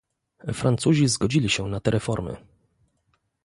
Francuzi 0.53 1.07
zgodzili 1.07 1.49
się 1.49 1.67
na 1.67 1.79
te 1.79 1.91
reformy 1.91 2.35